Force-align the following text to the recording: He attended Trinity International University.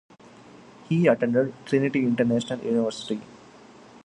He 0.89 1.05
attended 1.05 1.53
Trinity 1.67 1.99
International 2.05 2.57
University. 2.65 3.21